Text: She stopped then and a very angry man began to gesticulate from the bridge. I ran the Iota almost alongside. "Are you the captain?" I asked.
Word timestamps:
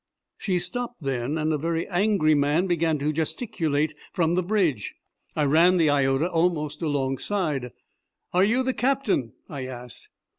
She 0.39 0.57
stopped 0.57 1.03
then 1.03 1.37
and 1.37 1.53
a 1.53 1.59
very 1.59 1.87
angry 1.87 2.33
man 2.33 2.65
began 2.65 2.97
to 2.97 3.13
gesticulate 3.13 3.93
from 4.11 4.33
the 4.33 4.41
bridge. 4.41 4.95
I 5.35 5.43
ran 5.45 5.77
the 5.77 5.91
Iota 5.91 6.27
almost 6.27 6.81
alongside. 6.81 7.69
"Are 8.33 8.43
you 8.43 8.63
the 8.63 8.73
captain?" 8.73 9.33
I 9.47 9.67
asked. 9.67 10.09